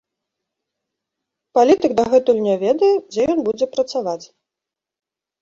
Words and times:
Палітык 1.57 1.91
дагэтуль 1.99 2.41
не 2.47 2.55
ведае, 2.65 2.91
дзе 3.11 3.21
ён 3.35 3.39
будзе 3.51 3.65
працаваць. 3.77 4.21